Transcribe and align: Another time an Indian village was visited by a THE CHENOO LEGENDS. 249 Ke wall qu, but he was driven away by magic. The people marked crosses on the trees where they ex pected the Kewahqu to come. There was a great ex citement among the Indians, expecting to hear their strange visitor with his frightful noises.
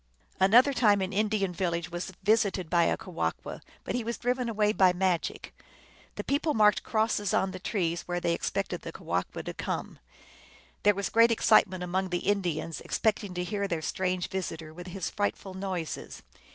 Another 0.39 0.73
time 0.73 0.99
an 1.01 1.13
Indian 1.13 1.53
village 1.53 1.91
was 1.91 2.11
visited 2.23 2.71
by 2.71 2.85
a 2.85 2.97
THE 2.97 3.03
CHENOO 3.03 3.11
LEGENDS. 3.17 3.35
249 3.35 3.37
Ke 3.37 3.45
wall 3.45 3.59
qu, 3.59 3.61
but 3.83 3.93
he 3.93 4.03
was 4.03 4.17
driven 4.17 4.49
away 4.49 4.73
by 4.73 4.93
magic. 4.93 5.55
The 6.15 6.23
people 6.23 6.55
marked 6.55 6.81
crosses 6.81 7.35
on 7.35 7.51
the 7.51 7.59
trees 7.59 8.01
where 8.07 8.19
they 8.19 8.33
ex 8.33 8.49
pected 8.49 8.81
the 8.81 8.91
Kewahqu 8.91 9.43
to 9.45 9.53
come. 9.53 9.99
There 10.81 10.95
was 10.95 11.09
a 11.09 11.11
great 11.11 11.29
ex 11.31 11.45
citement 11.45 11.83
among 11.83 12.09
the 12.09 12.25
Indians, 12.27 12.81
expecting 12.81 13.35
to 13.35 13.43
hear 13.43 13.67
their 13.67 13.83
strange 13.83 14.27
visitor 14.29 14.73
with 14.73 14.87
his 14.87 15.11
frightful 15.11 15.53
noises. 15.53 16.23